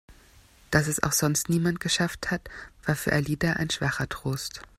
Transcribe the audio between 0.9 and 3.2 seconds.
auch sonst niemand geschafft hatte, war für